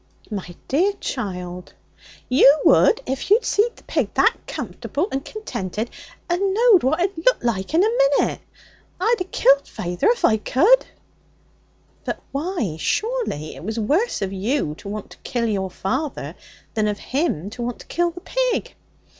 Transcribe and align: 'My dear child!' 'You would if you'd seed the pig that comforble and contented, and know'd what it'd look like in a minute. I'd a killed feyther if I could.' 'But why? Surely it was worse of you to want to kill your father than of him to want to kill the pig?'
'My 0.31 0.55
dear 0.67 0.93
child!' 0.93 1.75
'You 2.27 2.61
would 2.65 3.01
if 3.05 3.29
you'd 3.29 3.45
seed 3.45 3.75
the 3.75 3.83
pig 3.83 4.11
that 4.15 4.35
comforble 4.47 5.07
and 5.11 5.23
contented, 5.23 5.91
and 6.27 6.55
know'd 6.55 6.81
what 6.81 7.01
it'd 7.01 7.23
look 7.23 7.43
like 7.43 7.75
in 7.75 7.83
a 7.83 7.89
minute. 8.17 8.39
I'd 8.99 9.17
a 9.19 9.23
killed 9.25 9.67
feyther 9.67 10.09
if 10.09 10.25
I 10.25 10.37
could.' 10.37 10.87
'But 12.03 12.19
why? 12.31 12.77
Surely 12.79 13.53
it 13.55 13.63
was 13.63 13.77
worse 13.77 14.23
of 14.23 14.33
you 14.33 14.73
to 14.79 14.89
want 14.89 15.11
to 15.11 15.17
kill 15.17 15.45
your 15.45 15.69
father 15.69 16.33
than 16.73 16.87
of 16.87 16.97
him 16.97 17.51
to 17.51 17.61
want 17.61 17.77
to 17.81 17.85
kill 17.85 18.09
the 18.09 18.21
pig?' 18.21 18.73